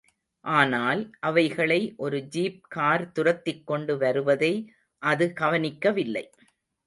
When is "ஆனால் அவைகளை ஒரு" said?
0.45-2.19